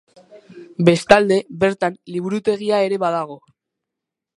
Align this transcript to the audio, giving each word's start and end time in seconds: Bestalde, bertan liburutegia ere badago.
Bestalde, 0.87 1.37
bertan 1.65 2.01
liburutegia 2.15 2.85
ere 2.91 3.03
badago. 3.09 3.41